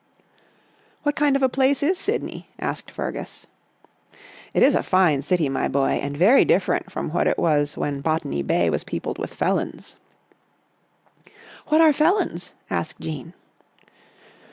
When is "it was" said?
7.27-7.77